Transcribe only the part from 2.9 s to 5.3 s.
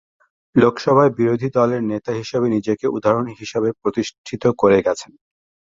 উদাহরণ হিসাবে প্রতিষ্ঠিত করে গেছেন।